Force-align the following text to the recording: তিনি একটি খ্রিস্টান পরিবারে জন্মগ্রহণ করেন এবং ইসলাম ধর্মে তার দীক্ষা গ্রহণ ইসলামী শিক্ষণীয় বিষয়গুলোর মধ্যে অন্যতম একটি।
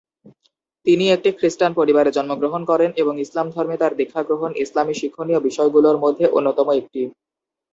তিনি 0.85 1.05
একটি 1.09 1.29
খ্রিস্টান 1.37 1.71
পরিবারে 1.75 2.09
জন্মগ্রহণ 2.11 2.61
করেন 2.65 2.91
এবং 3.01 3.13
ইসলাম 3.25 3.47
ধর্মে 3.49 3.75
তার 3.77 3.93
দীক্ষা 3.99 4.21
গ্রহণ 4.23 4.51
ইসলামী 4.63 4.93
শিক্ষণীয় 5.01 5.39
বিষয়গুলোর 5.47 5.97
মধ্যে 6.03 6.25
অন্যতম 6.37 6.67
একটি। 6.73 7.01